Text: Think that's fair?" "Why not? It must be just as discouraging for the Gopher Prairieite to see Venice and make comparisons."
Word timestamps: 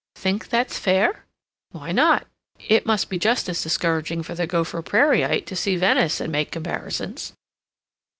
Think 0.15 0.49
that's 0.49 0.79
fair?" 0.79 1.25
"Why 1.69 1.91
not? 1.91 2.25
It 2.57 2.87
must 2.87 3.07
be 3.07 3.19
just 3.19 3.47
as 3.47 3.61
discouraging 3.61 4.23
for 4.23 4.33
the 4.33 4.47
Gopher 4.47 4.81
Prairieite 4.81 5.45
to 5.45 5.55
see 5.55 5.75
Venice 5.75 6.19
and 6.19 6.31
make 6.31 6.49
comparisons." 6.49 7.33